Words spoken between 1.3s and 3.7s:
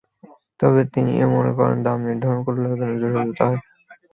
মনে করেন, দাম নির্ধারণ করলেও একধরনের জটিলতা হয়।